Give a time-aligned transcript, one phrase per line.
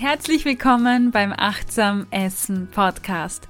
[0.00, 3.46] Herzlich willkommen beim Achtsam Essen Podcast,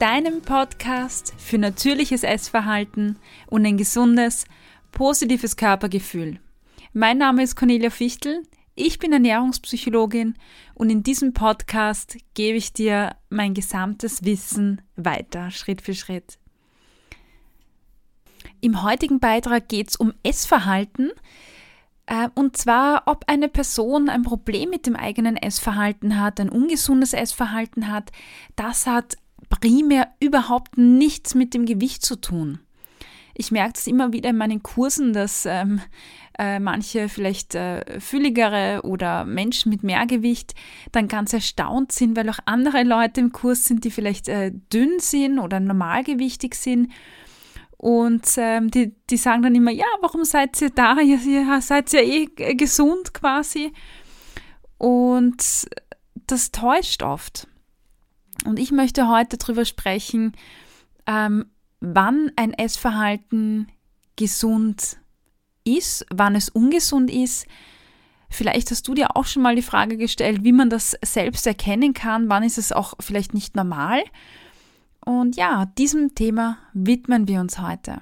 [0.00, 3.16] deinem Podcast für natürliches Essverhalten
[3.46, 4.44] und ein gesundes,
[4.90, 6.40] positives Körpergefühl.
[6.94, 8.42] Mein Name ist Cornelia Fichtel,
[8.74, 10.34] ich bin Ernährungspsychologin
[10.74, 16.38] und in diesem Podcast gebe ich dir mein gesamtes Wissen weiter, Schritt für Schritt.
[18.60, 21.12] Im heutigen Beitrag geht es um Essverhalten,
[22.34, 27.90] und zwar, ob eine Person ein Problem mit dem eigenen Essverhalten hat, ein ungesundes Essverhalten
[27.90, 28.12] hat,
[28.56, 29.16] das hat
[29.48, 32.60] primär überhaupt nichts mit dem Gewicht zu tun.
[33.36, 35.80] Ich merke es immer wieder in meinen Kursen, dass ähm,
[36.38, 40.54] äh, manche vielleicht äh, fülligere oder Menschen mit Mehrgewicht
[40.92, 45.00] dann ganz erstaunt sind, weil auch andere Leute im Kurs sind, die vielleicht äh, dünn
[45.00, 46.92] sind oder normalgewichtig sind
[47.84, 51.00] und ähm, die, die sagen dann immer, ja, warum seid ihr da?
[51.00, 53.74] Ihr, ihr seid ja eh gesund quasi.
[54.78, 55.68] Und
[56.26, 57.46] das täuscht oft.
[58.46, 60.32] Und ich möchte heute darüber sprechen,
[61.06, 61.44] ähm,
[61.80, 63.70] wann ein Essverhalten
[64.16, 64.96] gesund
[65.64, 67.46] ist, wann es ungesund ist.
[68.30, 71.92] Vielleicht hast du dir auch schon mal die Frage gestellt, wie man das selbst erkennen
[71.92, 74.02] kann, wann ist es auch vielleicht nicht normal.
[75.04, 77.98] Und ja, diesem Thema widmen wir uns heute.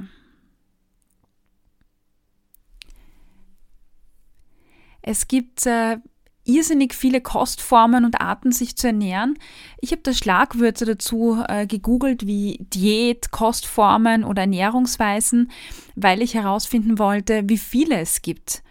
[5.02, 5.98] Es gibt äh,
[6.44, 9.36] irrsinnig viele Kostformen und Arten, sich zu ernähren.
[9.80, 15.50] Ich habe da Schlagwörter dazu äh, gegoogelt wie Diät, Kostformen oder Ernährungsweisen,
[15.96, 18.62] weil ich herausfinden wollte, wie viele es gibt.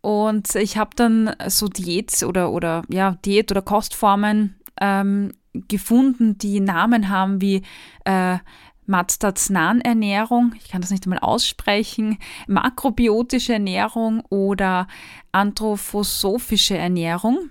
[0.00, 5.32] Und ich habe dann so Diät oder, oder ja, Diät oder Kostformen ähm,
[5.68, 7.62] gefunden, die Namen haben wie
[8.04, 8.38] äh,
[8.86, 14.88] Mazdatsnan-Ernährung, ich kann das nicht einmal aussprechen, makrobiotische Ernährung oder
[15.32, 17.50] anthroposophische Ernährung.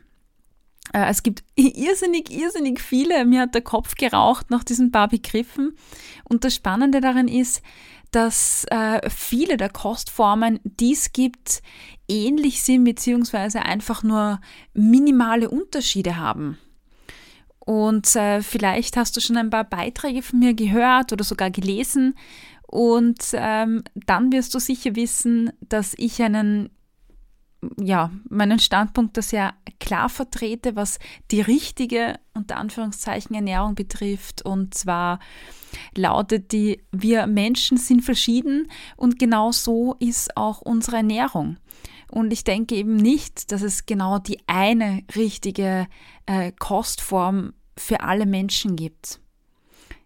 [0.94, 3.26] Äh, es gibt irrsinnig, irrsinnig viele.
[3.26, 5.76] Mir hat der Kopf geraucht nach diesen paar Begriffen.
[6.24, 7.62] Und das Spannende daran ist,
[8.12, 11.64] dass äh, viele der Kostformen, die es gibt,
[12.08, 14.40] ähnlich sind beziehungsweise einfach nur
[14.74, 16.60] minimale Unterschiede haben.
[17.66, 22.16] Und äh, vielleicht hast du schon ein paar Beiträge von mir gehört oder sogar gelesen.
[22.68, 26.72] Und ähm, dann wirst du sicher wissen, dass ich einen,
[27.80, 31.00] ja, meinen Standpunkt da sehr klar vertrete, was
[31.32, 34.42] die richtige, unter Anführungszeichen, Ernährung betrifft.
[34.42, 35.20] Und zwar
[35.96, 41.58] lautet die, wir Menschen sind verschieden und genau so ist auch unsere Ernährung.
[42.14, 45.88] Und ich denke eben nicht, dass es genau die eine richtige
[46.26, 49.20] äh, Kostform für alle Menschen gibt.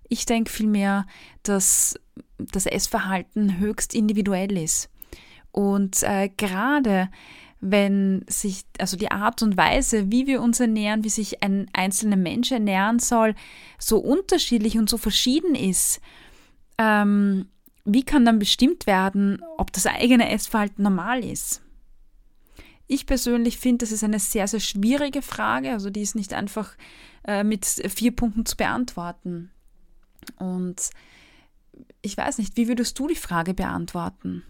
[0.09, 1.05] Ich denke vielmehr,
[1.43, 1.99] dass
[2.37, 4.89] das Essverhalten höchst individuell ist.
[5.51, 7.09] Und äh, gerade
[7.59, 12.15] wenn sich, also die Art und Weise, wie wir uns ernähren, wie sich ein einzelner
[12.15, 13.33] Mensch ernähren soll,
[13.79, 15.99] so unterschiedlich und so verschieden ist,
[16.77, 17.47] ähm,
[17.85, 21.61] wie kann dann bestimmt werden, ob das eigene Essverhalten normal ist?
[22.87, 25.71] Ich persönlich finde, das ist eine sehr, sehr schwierige Frage.
[25.71, 26.75] Also die ist nicht einfach
[27.25, 29.51] äh, mit vier Punkten zu beantworten.
[30.37, 30.89] Und
[32.01, 34.43] ich weiß nicht, wie würdest du die Frage beantworten?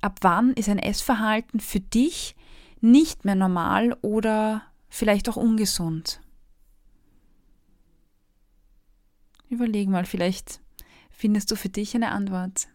[0.00, 2.36] Ab wann ist ein Essverhalten für dich
[2.80, 6.20] nicht mehr normal oder vielleicht auch ungesund?
[9.48, 10.60] Überleg mal, vielleicht
[11.10, 12.68] findest du für dich eine Antwort.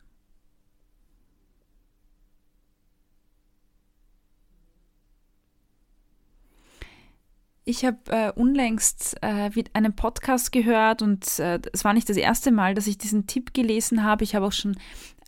[7.66, 12.52] Ich habe äh, unlängst äh, einen Podcast gehört und äh, es war nicht das erste
[12.52, 14.26] Mal, dass ich diesen Tipp gelesen habe.
[14.26, 14.76] Ich habe auch schon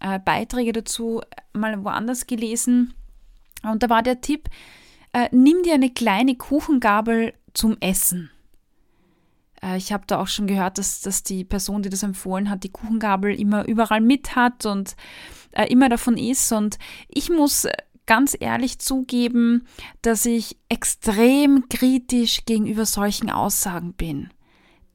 [0.01, 1.21] äh, Beiträge dazu
[1.53, 2.93] mal woanders gelesen.
[3.63, 4.49] Und da war der Tipp,
[5.13, 8.29] äh, nimm dir eine kleine Kuchengabel zum Essen.
[9.63, 12.65] Äh, ich habe da auch schon gehört, dass, dass die Person, die das empfohlen hat,
[12.65, 14.97] die Kuchengabel immer überall mit hat und
[15.69, 16.51] immer davon isst.
[16.51, 16.77] Und
[17.07, 17.65] ich muss
[18.05, 19.67] ganz ehrlich zugeben,
[20.01, 24.29] dass ich extrem kritisch gegenüber solchen Aussagen bin.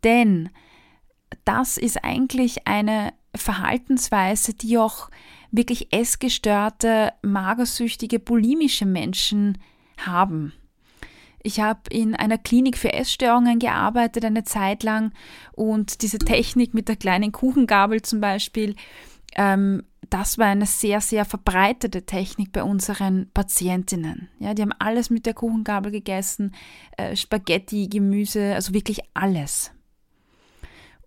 [0.05, 0.51] Denn
[1.45, 5.11] das ist eigentlich eine Verhaltensweise, die auch
[5.51, 9.59] wirklich essgestörte, magersüchtige, bulimische Menschen
[9.99, 10.53] haben.
[11.43, 15.13] Ich habe in einer Klinik für Essstörungen gearbeitet eine Zeit lang
[15.53, 18.77] und diese Technik mit der kleinen Kuchengabel zum Beispiel
[19.37, 24.29] ähm, das war eine sehr, sehr verbreitete Technik bei unseren Patientinnen.
[24.39, 26.55] Ja, die haben alles mit der Kuchengabel gegessen,
[26.97, 29.71] äh, Spaghetti, Gemüse, also wirklich alles.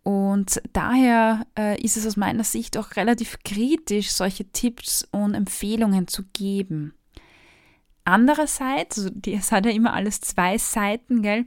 [0.03, 6.07] Und daher äh, ist es aus meiner Sicht auch relativ kritisch, solche Tipps und Empfehlungen
[6.07, 6.93] zu geben.
[8.05, 11.45] Andererseits, also es hat ja immer alles zwei Seiten, gell,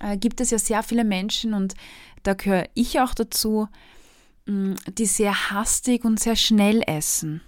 [0.00, 1.74] äh, gibt es ja sehr viele Menschen und
[2.22, 3.68] da gehöre ich auch dazu,
[4.46, 7.40] die sehr hastig und sehr schnell essen,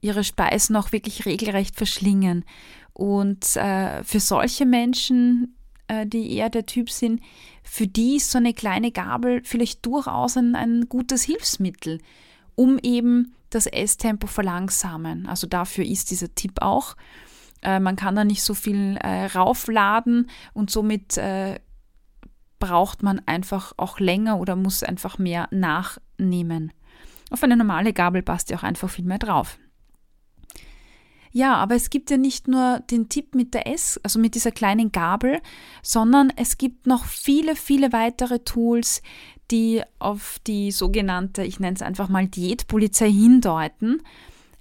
[0.00, 2.44] ihre Speisen auch wirklich regelrecht verschlingen.
[2.92, 5.56] Und äh, für solche Menschen,
[5.88, 7.20] äh, die eher der Typ sind,
[7.62, 12.00] für die ist so eine kleine Gabel vielleicht durchaus ein, ein gutes Hilfsmittel,
[12.54, 15.26] um eben das Esstempo verlangsamen.
[15.26, 16.96] Also dafür ist dieser Tipp auch.
[17.62, 21.58] Äh, man kann da nicht so viel äh, raufladen und somit äh,
[22.58, 25.48] braucht man einfach auch länger oder muss einfach mehr
[26.20, 26.72] nachnehmen.
[27.30, 29.58] Auf eine normale Gabel passt ja auch einfach viel mehr drauf.
[31.32, 34.50] Ja, aber es gibt ja nicht nur den Tipp mit der S, also mit dieser
[34.50, 35.40] kleinen Gabel,
[35.80, 39.00] sondern es gibt noch viele, viele weitere Tools,
[39.52, 44.02] die auf die sogenannte, ich nenne es einfach mal Diätpolizei hindeuten,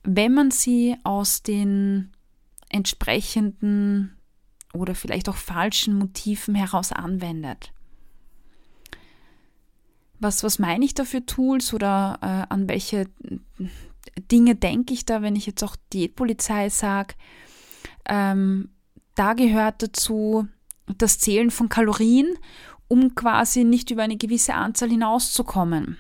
[0.04, 2.12] wenn man sie aus den
[2.70, 4.16] entsprechenden
[4.72, 7.72] oder vielleicht auch falschen Motiven heraus anwendet.
[10.20, 13.08] Was, was meine ich da für Tools oder äh, an welche
[14.32, 17.16] Dinge denke ich da, wenn ich jetzt auch Diätpolizei sage?
[18.06, 18.70] Ähm,
[19.16, 20.48] da gehört dazu
[20.98, 22.28] das Zählen von Kalorien,
[22.88, 25.98] um quasi nicht über eine gewisse Anzahl hinauszukommen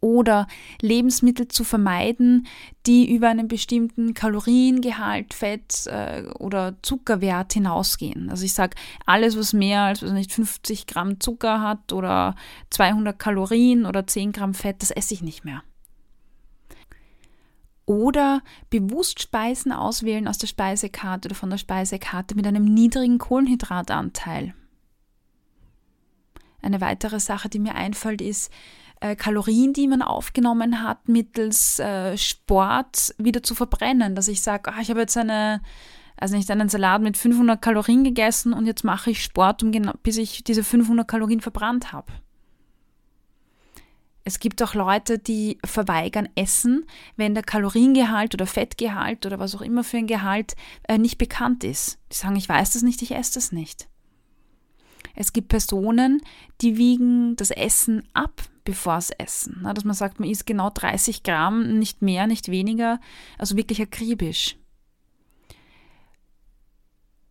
[0.00, 0.46] oder
[0.80, 2.46] Lebensmittel zu vermeiden,
[2.86, 8.30] die über einen bestimmten Kaloriengehalt, Fett äh, oder Zuckerwert hinausgehen.
[8.30, 12.36] Also ich sage, alles, was mehr als also nicht 50 Gramm Zucker hat oder
[12.70, 15.62] 200 Kalorien oder 10 Gramm Fett, das esse ich nicht mehr.
[17.88, 24.54] Oder bewusst Speisen auswählen aus der Speisekarte oder von der Speisekarte mit einem niedrigen Kohlenhydratanteil.
[26.60, 28.52] Eine weitere Sache, die mir einfällt, ist,
[29.00, 34.14] äh, Kalorien, die man aufgenommen hat, mittels äh, Sport wieder zu verbrennen.
[34.14, 35.62] Dass ich sage, ah, ich habe jetzt eine,
[36.16, 39.92] also nicht einen Salat mit 500 Kalorien gegessen und jetzt mache ich Sport, um genau,
[40.02, 42.12] bis ich diese 500 Kalorien verbrannt habe.
[44.24, 46.84] Es gibt auch Leute, die verweigern Essen,
[47.16, 50.54] wenn der Kaloriengehalt oder Fettgehalt oder was auch immer für ein Gehalt
[50.86, 51.98] äh, nicht bekannt ist.
[52.12, 53.88] Die sagen, ich weiß das nicht, ich esse das nicht.
[55.14, 56.20] Es gibt Personen,
[56.60, 59.62] die wiegen das Essen ab, bevor es essen.
[59.62, 63.00] dass man sagt, man isst genau 30 Gramm, nicht mehr, nicht weniger,
[63.38, 64.58] also wirklich akribisch.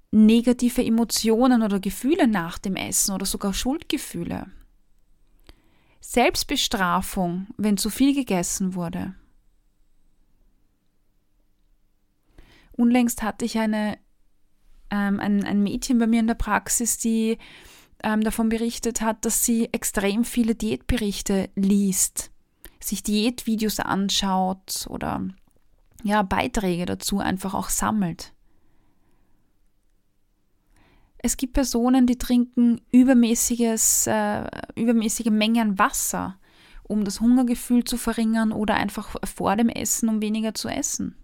[0.09, 4.47] Negative Emotionen oder Gefühle nach dem Essen oder sogar Schuldgefühle.
[6.01, 9.13] Selbstbestrafung, wenn zu viel gegessen wurde.
[12.71, 13.99] Unlängst hatte ich eine,
[14.89, 17.37] ähm, ein, ein Mädchen bei mir in der Praxis, die
[18.03, 22.31] ähm, davon berichtet hat, dass sie extrem viele Diätberichte liest,
[22.79, 25.27] sich Diätvideos anschaut oder
[26.03, 28.33] ja, Beiträge dazu einfach auch sammelt.
[31.17, 34.45] Es gibt Personen, die trinken übermäßiges, äh,
[34.75, 36.37] übermäßige Mengen Wasser,
[36.83, 41.15] um das Hungergefühl zu verringern oder einfach vor dem Essen, um weniger zu essen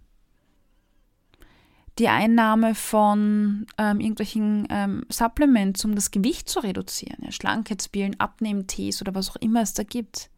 [1.98, 9.00] die Einnahme von ähm, irgendwelchen ähm, Supplements, um das Gewicht zu reduzieren, ja, Schlankheitspillen, Abnehmtees
[9.00, 10.30] oder was auch immer es da gibt.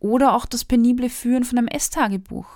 [0.00, 2.46] Oder auch das penible Führen von einem Esstagebuch.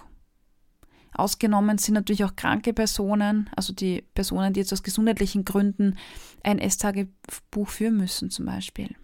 [1.14, 5.98] Ausgenommen sind natürlich auch kranke Personen, also die Personen, die jetzt aus gesundheitlichen Gründen
[6.42, 8.94] ein Esstagebuch führen müssen, zum Beispiel.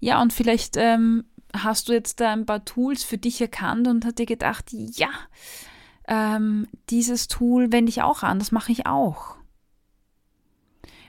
[0.00, 4.04] Ja, und vielleicht ähm, hast du jetzt da ein paar Tools für dich erkannt und
[4.04, 5.10] hast dir gedacht, ja,
[6.08, 9.36] ähm, dieses Tool wende ich auch an, das mache ich auch.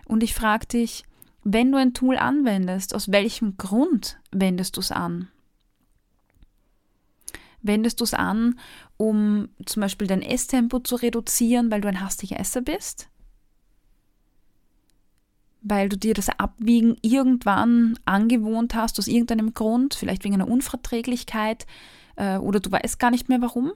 [0.06, 1.04] Und ich frage dich,
[1.44, 5.30] wenn du ein Tool anwendest, aus welchem Grund wendest du es an?
[7.62, 8.60] Wendest du es an,
[8.98, 13.10] um zum Beispiel dein Esstempo zu reduzieren, weil du ein hastiger Esser bist?
[15.62, 21.66] Weil du dir das Abwiegen irgendwann angewohnt hast, aus irgendeinem Grund, vielleicht wegen einer Unverträglichkeit,
[22.16, 23.74] äh, oder du weißt gar nicht mehr warum?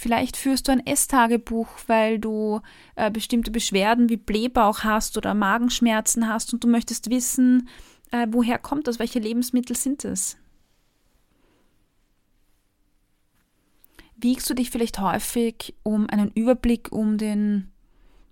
[0.00, 2.62] Vielleicht führst du ein Esstagebuch, weil du
[2.94, 7.68] äh, bestimmte Beschwerden wie Blähbauch hast oder Magenschmerzen hast und du möchtest wissen,
[8.10, 10.38] äh, woher kommt das, welche Lebensmittel sind es.
[14.16, 17.70] Wiegst du dich vielleicht häufig, um einen Überblick um den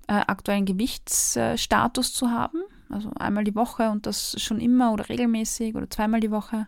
[0.07, 2.63] äh, aktuellen Gewichtsstatus zu haben?
[2.89, 6.67] Also einmal die Woche und das schon immer oder regelmäßig oder zweimal die Woche?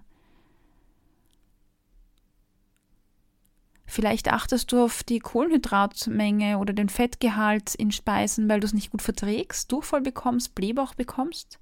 [3.90, 8.92] Vielleicht achtest du auf die Kohlenhydratmenge oder den Fettgehalt in Speisen, weil du es nicht
[8.92, 11.58] gut verträgst, Durchfall bekommst, Blähbauch bekommst.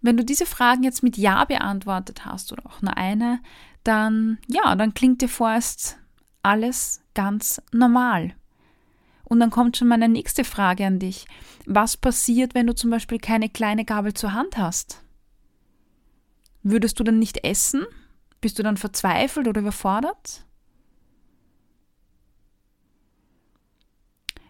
[0.00, 3.40] Wenn du diese Fragen jetzt mit Ja beantwortet hast oder auch nur eine,
[3.82, 5.98] dann ja, dann klingt dir vorerst
[6.44, 8.36] alles ganz normal.
[9.24, 11.26] Und dann kommt schon meine nächste Frage an dich.
[11.64, 15.02] Was passiert, wenn du zum Beispiel keine kleine Gabel zur Hand hast?
[16.62, 17.84] Würdest du dann nicht essen?
[18.40, 20.44] Bist du dann verzweifelt oder überfordert?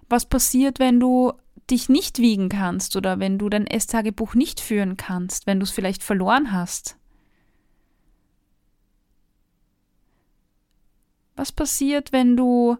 [0.08, 1.32] Was passiert, wenn du
[1.70, 5.70] dich nicht wiegen kannst oder wenn du dein Esstagebuch nicht führen kannst, wenn du es
[5.70, 6.96] vielleicht verloren hast?
[11.34, 12.76] Was passiert, wenn du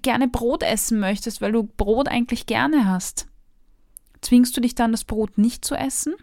[0.00, 3.28] gerne Brot essen möchtest, weil du Brot eigentlich gerne hast?
[4.22, 6.14] Zwingst du dich dann, das Brot nicht zu essen?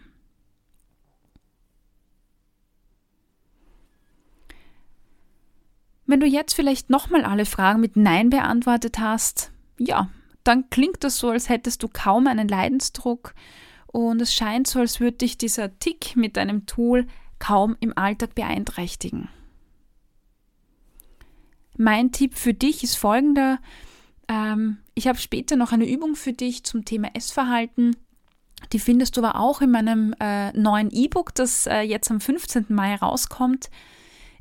[6.10, 10.10] Wenn du jetzt vielleicht nochmal alle Fragen mit Nein beantwortet hast, ja,
[10.42, 13.32] dann klingt das so, als hättest du kaum einen Leidensdruck
[13.86, 17.06] und es scheint so, als würde dich dieser Tick mit deinem Tool
[17.38, 19.28] kaum im Alltag beeinträchtigen.
[21.76, 23.60] Mein Tipp für dich ist folgender.
[24.26, 27.94] Ähm, ich habe später noch eine Übung für dich zum Thema Essverhalten.
[28.72, 32.66] Die findest du aber auch in meinem äh, neuen E-Book, das äh, jetzt am 15.
[32.70, 33.70] Mai rauskommt.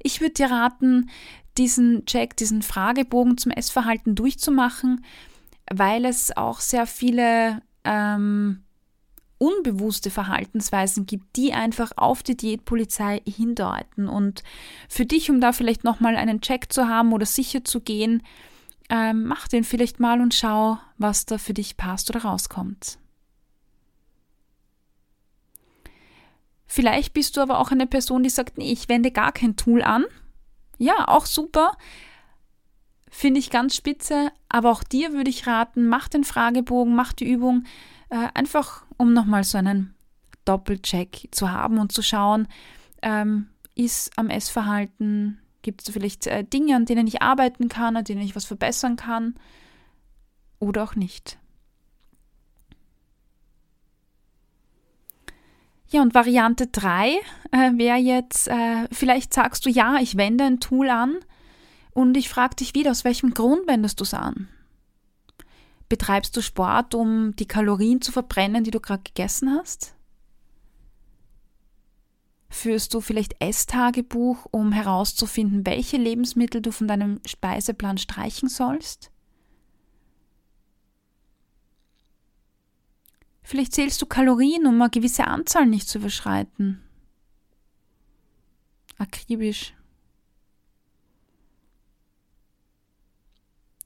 [0.01, 1.09] Ich würde dir raten,
[1.59, 5.05] diesen Check, diesen Fragebogen zum Essverhalten durchzumachen,
[5.71, 8.63] weil es auch sehr viele ähm,
[9.37, 14.07] unbewusste Verhaltensweisen gibt, die einfach auf die Diätpolizei hindeuten.
[14.07, 14.43] Und
[14.87, 18.23] für dich, um da vielleicht nochmal einen Check zu haben oder sicher zu gehen,
[18.89, 22.97] ähm, mach den vielleicht mal und schau, was da für dich passt oder rauskommt.
[26.65, 29.81] Vielleicht bist du aber auch eine Person, die sagt, nee, ich wende gar kein Tool
[29.81, 30.05] an.
[30.79, 31.73] Ja, auch super.
[33.11, 34.31] Finde ich ganz spitze.
[34.47, 37.65] Aber auch dir würde ich raten, mach den Fragebogen, mach die Übung,
[38.09, 39.93] äh, einfach um nochmal so einen
[40.45, 42.47] Doppelcheck zu haben und zu schauen,
[43.03, 48.03] ähm, ist am Essverhalten, gibt es vielleicht äh, Dinge, an denen ich arbeiten kann, an
[48.03, 49.35] denen ich was verbessern kann
[50.59, 51.37] oder auch nicht.
[55.91, 57.15] Ja, und Variante 3
[57.51, 61.17] äh, wäre jetzt, äh, vielleicht sagst du, ja, ich wende ein Tool an
[61.91, 64.47] und ich frage dich wieder, aus welchem Grund wendest du es an?
[65.89, 69.95] Betreibst du Sport, um die Kalorien zu verbrennen, die du gerade gegessen hast?
[72.51, 79.11] Führst du vielleicht Esstagebuch, um herauszufinden, welche Lebensmittel du von deinem Speiseplan streichen sollst?
[83.49, 86.83] Vielleicht zählst du Kalorien, um eine gewisse Anzahl nicht zu überschreiten.
[88.99, 89.73] Akribisch.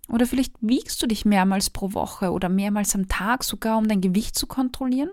[0.09, 4.01] Oder vielleicht wiegst du dich mehrmals pro Woche oder mehrmals am Tag sogar, um dein
[4.01, 5.11] Gewicht zu kontrollieren?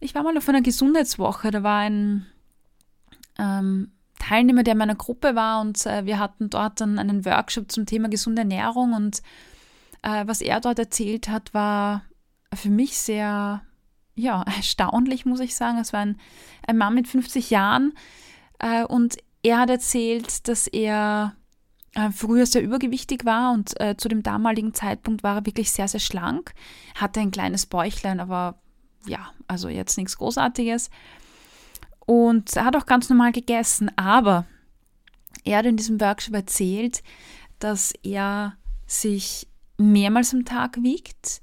[0.00, 2.24] Ich war mal auf einer Gesundheitswoche, da war ein
[3.38, 7.70] ähm, Teilnehmer, der in meiner Gruppe war und äh, wir hatten dort dann einen Workshop
[7.70, 9.20] zum Thema gesunde Ernährung und
[10.06, 12.04] äh, was er dort erzählt hat, war
[12.54, 13.62] für mich sehr
[14.14, 15.78] ja, erstaunlich, muss ich sagen.
[15.78, 16.18] Es war ein,
[16.66, 17.92] ein Mann mit 50 Jahren
[18.60, 21.34] äh, und er hat erzählt, dass er
[21.94, 25.88] äh, früher sehr übergewichtig war und äh, zu dem damaligen Zeitpunkt war er wirklich sehr,
[25.88, 26.54] sehr schlank,
[26.94, 28.60] hatte ein kleines Bäuchlein, aber
[29.06, 30.90] ja, also jetzt nichts Großartiges.
[32.06, 34.46] Und er hat auch ganz normal gegessen, aber
[35.44, 37.02] er hat in diesem Workshop erzählt,
[37.58, 41.42] dass er sich mehrmals am Tag wiegt,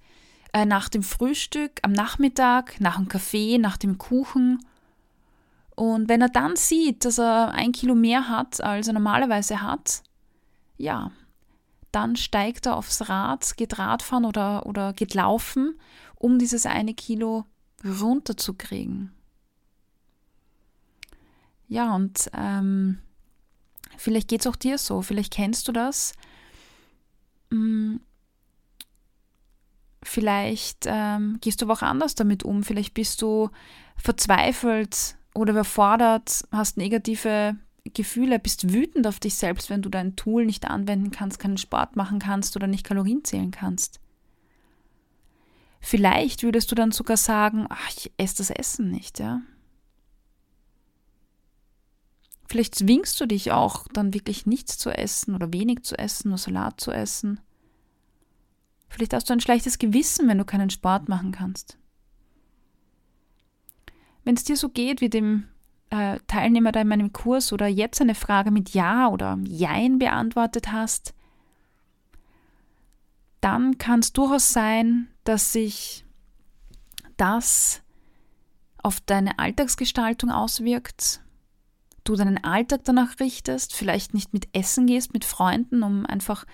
[0.53, 4.59] äh, nach dem Frühstück, am Nachmittag, nach dem Kaffee, nach dem Kuchen.
[5.75, 10.03] Und wenn er dann sieht, dass er ein Kilo mehr hat, als er normalerweise hat,
[10.77, 11.11] ja,
[11.91, 15.79] dann steigt er aufs Rad, geht Radfahren oder, oder geht laufen,
[16.15, 17.45] um dieses eine Kilo
[17.83, 19.13] runterzukriegen.
[21.67, 22.99] Ja, und ähm,
[23.97, 26.13] vielleicht geht es auch dir so, vielleicht kennst du das.
[30.03, 33.49] Vielleicht ähm, gehst du aber auch anders damit um, vielleicht bist du
[33.95, 37.55] verzweifelt oder überfordert, hast negative
[37.85, 41.95] Gefühle, bist wütend auf dich selbst, wenn du dein Tool nicht anwenden kannst, keinen Sport
[41.95, 43.99] machen kannst oder nicht Kalorien zählen kannst.
[45.79, 49.41] Vielleicht würdest du dann sogar sagen, ach, ich esse das Essen nicht, ja.
[52.47, 56.37] Vielleicht zwingst du dich auch dann wirklich nichts zu essen oder wenig zu essen oder
[56.37, 57.39] Salat zu essen.
[58.93, 61.79] Vielleicht hast du ein schlechtes Gewissen, wenn du keinen Sport machen kannst.
[64.23, 65.47] Wenn es dir so geht wie dem
[65.89, 70.71] äh, Teilnehmer da in meinem Kurs oder jetzt eine Frage mit Ja oder Jein beantwortet
[70.71, 71.15] hast,
[73.41, 76.05] dann kann es durchaus sein, dass sich
[77.17, 77.81] das
[78.83, 81.19] auf deine Alltagsgestaltung auswirkt,
[82.03, 86.45] du deinen Alltag danach richtest, vielleicht nicht mit Essen gehst, mit Freunden, um einfach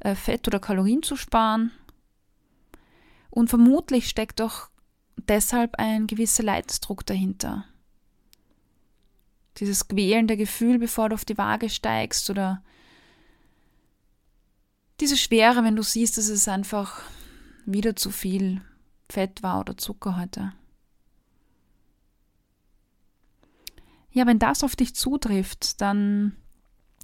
[0.00, 1.70] äh, Fett oder Kalorien zu sparen.
[3.32, 4.68] Und vermutlich steckt doch
[5.16, 7.64] deshalb ein gewisser Leidensdruck dahinter.
[9.56, 12.62] Dieses quälende Gefühl, bevor du auf die Waage steigst oder
[15.00, 17.00] diese Schwere, wenn du siehst, dass es einfach
[17.64, 18.60] wieder zu viel
[19.08, 20.52] Fett war oder Zucker heute.
[24.10, 26.36] Ja, wenn das auf dich zutrifft, dann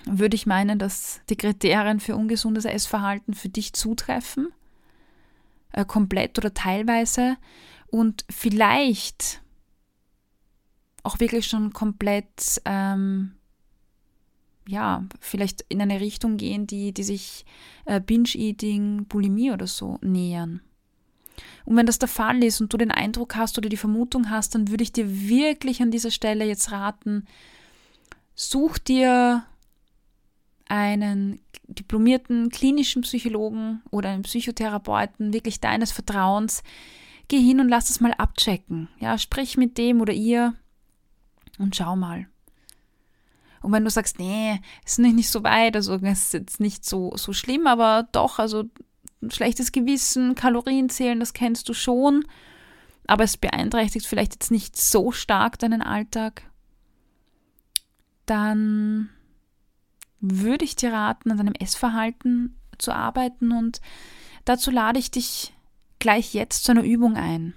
[0.04, 4.48] würde ich meinen, dass die Kriterien für ungesundes Essverhalten für dich zutreffen,
[5.78, 7.36] äh, komplett oder teilweise,
[7.90, 9.40] und vielleicht
[11.02, 13.32] auch wirklich schon komplett, ähm,
[14.66, 17.46] ja, vielleicht in eine Richtung gehen, die, die sich
[17.86, 20.60] äh, Binge-Eating, Bulimie oder so nähern.
[21.64, 24.54] Und wenn das der Fall ist und du den Eindruck hast oder die Vermutung hast,
[24.54, 27.24] dann würde ich dir wirklich an dieser Stelle jetzt raten,
[28.34, 29.44] such dir
[30.68, 36.62] einen diplomierten klinischen Psychologen oder einen Psychotherapeuten, wirklich deines Vertrauens,
[37.28, 38.88] geh hin und lass das mal abchecken.
[39.00, 40.54] Ja, sprich mit dem oder ihr
[41.58, 42.26] und schau mal.
[43.60, 47.12] Und wenn du sagst, nee, ist nicht, so weit, also es ist jetzt nicht so,
[47.16, 48.64] so schlimm, aber doch, also
[49.28, 52.24] schlechtes Gewissen, Kalorien zählen, das kennst du schon,
[53.06, 56.42] aber es beeinträchtigt vielleicht jetzt nicht so stark deinen Alltag,
[58.26, 59.10] dann
[60.20, 63.80] würde ich dir raten, an deinem Essverhalten zu arbeiten und
[64.44, 65.52] dazu lade ich dich
[65.98, 67.54] gleich jetzt zu einer Übung ein.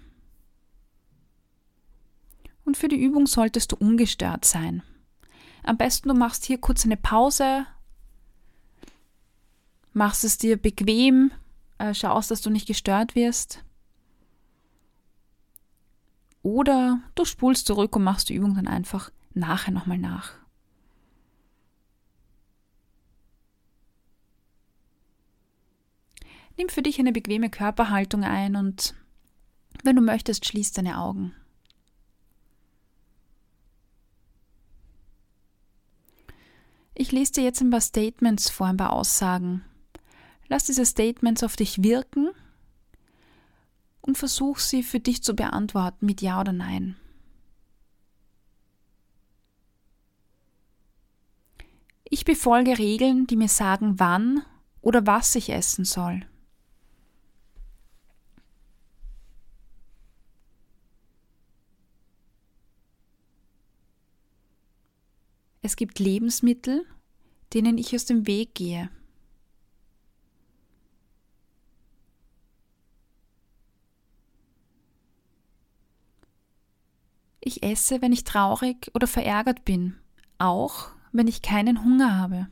[2.63, 4.83] Und für die Übung solltest du ungestört sein.
[5.63, 7.65] Am besten du machst hier kurz eine Pause,
[9.93, 11.31] machst es dir bequem,
[11.77, 13.63] äh, schaust, dass du nicht gestört wirst.
[16.43, 20.40] Oder du spulst zurück und machst die Übung dann einfach nachher nochmal nach.
[26.57, 28.93] Nimm für dich eine bequeme Körperhaltung ein und
[29.83, 31.33] wenn du möchtest, schließ deine Augen.
[36.93, 39.63] Ich lese dir jetzt ein paar Statements vor, ein paar Aussagen.
[40.47, 42.29] Lass diese Statements auf dich wirken
[44.01, 46.97] und versuch sie für dich zu beantworten mit Ja oder Nein.
[52.03, 54.43] Ich befolge Regeln, die mir sagen, wann
[54.81, 56.25] oder was ich essen soll.
[65.63, 66.85] Es gibt Lebensmittel,
[67.53, 68.89] denen ich aus dem Weg gehe.
[77.39, 79.95] Ich esse, wenn ich traurig oder verärgert bin,
[80.37, 82.47] auch wenn ich keinen Hunger habe.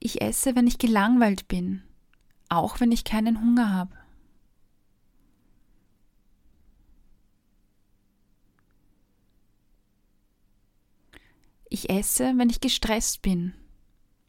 [0.00, 1.82] Ich esse, wenn ich gelangweilt bin,
[2.48, 4.01] auch wenn ich keinen Hunger habe.
[11.74, 13.54] Ich esse, wenn ich gestresst bin,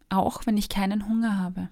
[0.07, 1.67] auch wenn ich keinen Hunger habe.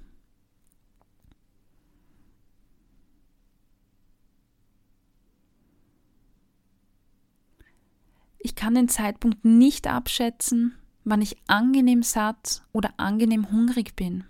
[8.37, 14.25] Ich kann den Zeitpunkt nicht abschätzen, wann ich angenehm satt oder angenehm hungrig bin.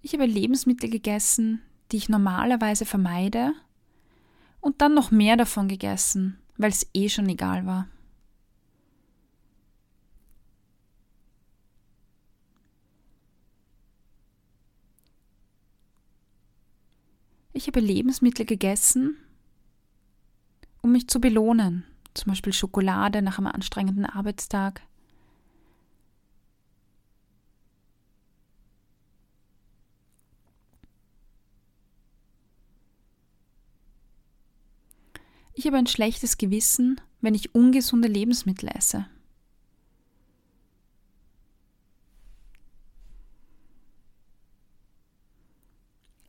[0.00, 3.52] Ich habe Lebensmittel gegessen, die ich normalerweise vermeide
[4.62, 7.88] und dann noch mehr davon gegessen, weil es eh schon egal war.
[17.52, 19.16] Ich habe Lebensmittel gegessen,
[20.80, 24.80] um mich zu belohnen, zum Beispiel Schokolade nach einem anstrengenden Arbeitstag.
[35.54, 39.06] Ich habe ein schlechtes Gewissen, wenn ich ungesunde Lebensmittel esse.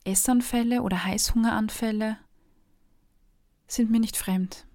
[0.04, 2.18] Essanfälle oder Heißhungeranfälle
[3.68, 4.66] sind mir nicht fremd.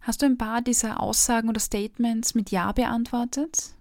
[0.00, 3.77] Hast du ein paar dieser Aussagen oder Statements mit Ja beantwortet?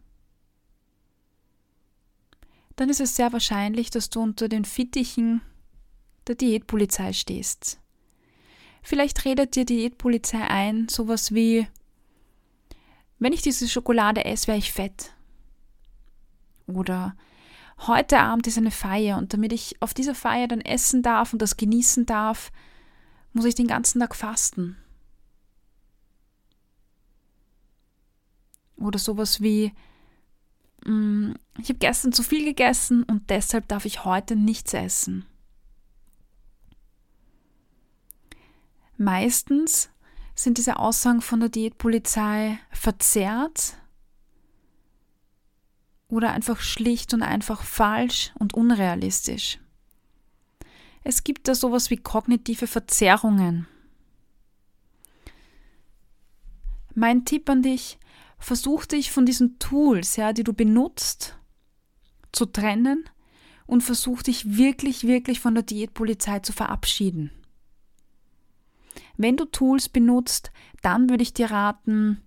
[2.78, 5.42] Dann ist es sehr wahrscheinlich, dass du unter den Fittichen
[6.28, 7.80] der Diätpolizei stehst.
[8.84, 11.68] Vielleicht redet dir die Diätpolizei ein, sowas wie,
[13.20, 15.12] wenn ich diese Schokolade esse, wäre ich fett.
[16.68, 17.16] Oder
[17.88, 21.42] heute Abend ist eine Feier und damit ich auf dieser Feier dann essen darf und
[21.42, 22.52] das genießen darf,
[23.34, 24.78] muss ich den ganzen Tag fasten.
[28.76, 29.74] Oder sowas wie,
[30.84, 35.26] ich habe gestern zu viel gegessen und deshalb darf ich heute nichts essen.
[38.98, 39.90] Meistens
[40.34, 43.78] sind diese Aussagen von der Diätpolizei verzerrt
[46.08, 49.60] oder einfach schlicht und einfach falsch und unrealistisch.
[51.04, 53.68] Es gibt da sowas wie kognitive Verzerrungen.
[56.96, 58.00] Mein Tipp an dich,
[58.38, 61.38] versuch dich von diesen Tools, ja, die du benutzt,
[62.32, 63.06] zu trennen
[63.66, 67.32] und versuch dich wirklich, wirklich von der Diätpolizei zu verabschieden.
[69.18, 72.22] Wenn du Tools benutzt, dann würde ich dir raten,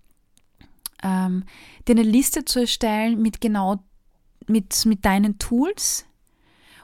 [1.01, 1.45] ähm,
[1.87, 3.83] dir eine Liste zu erstellen mit genau
[4.47, 6.05] mit, mit deinen Tools.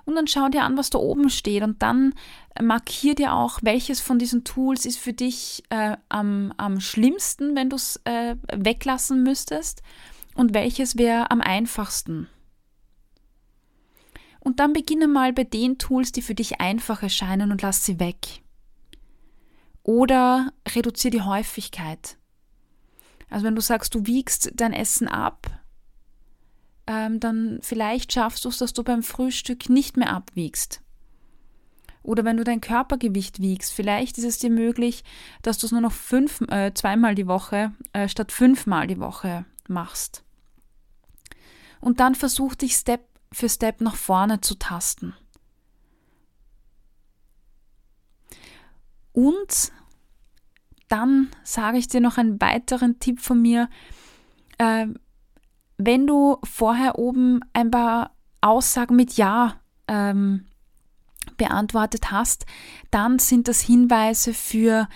[0.08, 1.64] Und dann schau dir an, was da oben steht.
[1.64, 2.14] Und dann
[2.62, 7.70] markier dir auch, welches von diesen Tools ist für dich äh, am, am schlimmsten, wenn
[7.70, 9.84] du es äh, weglassen müsstest.
[10.34, 12.30] Und welches wäre am einfachsten.
[14.40, 18.00] Und dann beginne mal bei den Tools, die für dich einfach erscheinen und lass sie
[18.00, 18.44] weg.
[19.84, 22.18] Oder reduziere die Häufigkeit.
[23.30, 25.57] Also wenn du sagst, du wiegst dein Essen ab,
[26.88, 30.82] ähm, dann vielleicht schaffst du es, dass du beim Frühstück nicht mehr abwiegst.
[32.02, 35.04] Oder wenn du dein Körpergewicht wiegst, vielleicht ist es dir möglich,
[35.42, 39.46] dass du es nur noch fünf, äh, zweimal die Woche äh, statt fünfmal die Woche
[39.68, 40.24] machst.
[41.82, 43.02] Und dann versuch dich Step
[43.34, 45.14] für Step nach vorne zu tasten.
[49.12, 49.74] Und
[50.88, 53.70] dann sage ich dir noch einen weiteren Tipp von mir.
[54.58, 54.88] Äh,
[55.78, 58.12] wenn du vorher oben ein paar
[58.42, 60.46] Aussagen mit Ja ähm,
[61.38, 62.46] beantwortet hast,
[62.92, 64.88] dann sind das Hinweise für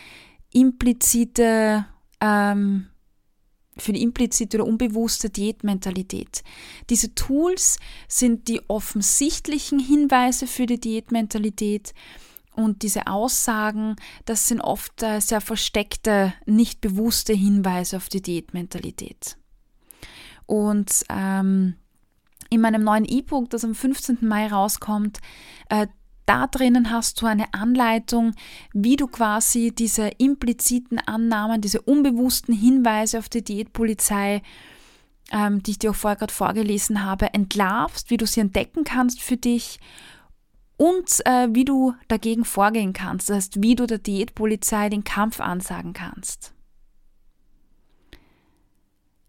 [0.52, 1.86] implizite
[2.20, 2.88] ähm,
[3.78, 6.44] für die implizite oder unbewusste Diätmentalität.
[6.90, 11.94] Diese Tools sind die offensichtlichen Hinweise für die Diätmentalität
[12.54, 19.38] und diese Aussagen, das sind oft äh, sehr versteckte, nicht bewusste Hinweise auf die Diätmentalität.
[20.46, 21.76] Und ähm,
[22.50, 24.20] in meinem neuen E-Book, das am 15.
[24.22, 25.20] Mai rauskommt,
[25.70, 25.88] äh,
[26.26, 28.34] da drinnen hast du eine Anleitung,
[28.74, 34.42] wie du quasi diese impliziten Annahmen, diese unbewussten Hinweise auf die Diätpolizei,
[35.32, 39.22] ähm, die ich dir auch vorher gerade vorgelesen habe, entlarvst, wie du sie entdecken kannst
[39.22, 39.80] für dich
[40.78, 45.40] und äh, wie du dagegen vorgehen kannst, das heißt, wie du der Diätpolizei den Kampf
[45.40, 46.54] ansagen kannst.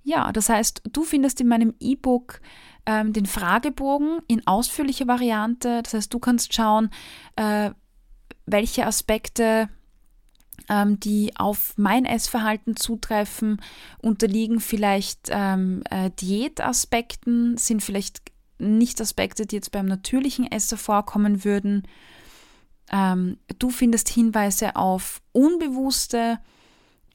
[0.05, 2.41] Ja, das heißt, du findest in meinem E-Book
[2.87, 5.83] ähm, den Fragebogen in ausführlicher Variante.
[5.83, 6.91] Das heißt, du kannst schauen,
[7.37, 7.71] äh,
[8.47, 9.69] welche Aspekte,
[10.69, 13.61] ähm, die auf mein Essverhalten zutreffen,
[13.99, 18.23] unterliegen vielleicht ähm, äh, Diätaspekten, sind vielleicht
[18.59, 21.87] nicht Aspekte, die jetzt beim natürlichen Esser vorkommen würden.
[22.91, 26.39] Ähm, du findest Hinweise auf unbewusste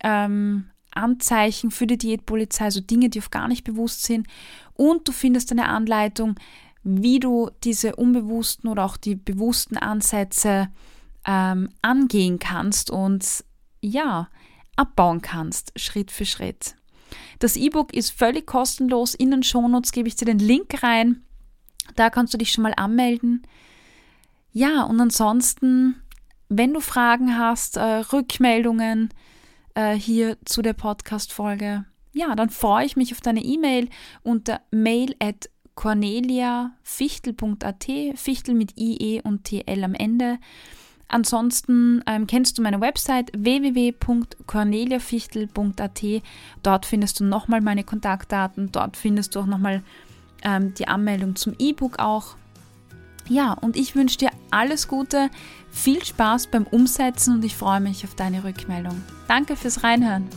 [0.04, 4.28] ähm, Anzeichen für die Diätpolizei, also Dinge, die auf gar nicht bewusst sind.
[4.74, 6.36] Und du findest eine Anleitung,
[6.84, 10.70] wie du diese unbewussten oder auch die bewussten Ansätze
[11.26, 13.44] ähm, angehen kannst und
[13.82, 14.30] ja,
[14.76, 16.76] abbauen kannst, Schritt für Schritt.
[17.40, 19.14] Das E-Book ist völlig kostenlos.
[19.14, 21.24] In den Shownotes gebe ich dir den Link rein.
[21.96, 23.44] Da kannst du dich schon mal anmelden.
[24.52, 26.02] Ja, und ansonsten,
[26.50, 29.10] wenn du Fragen hast, äh, Rückmeldungen
[29.78, 33.90] äh, hier zu der Podcast-Folge, ja, dann freue ich mich auf deine E-Mail
[34.24, 37.86] unter mail at corneliafichtel.at,
[38.16, 40.40] Fichtel mit IE und TL am Ende.
[41.08, 46.04] Ansonsten ähm, kennst du meine Website www.corneliafichtel.at.
[46.64, 49.84] Dort findest du nochmal meine Kontaktdaten, dort findest du auch nochmal
[50.44, 52.36] ähm, die Anmeldung zum E-Book auch.
[53.30, 55.30] Ja, und ich wünsche dir alles Gute,
[55.70, 59.04] viel Spaß beim Umsetzen und ich freue mich auf deine Rückmeldung.
[59.28, 60.30] Danke fürs Reinhören.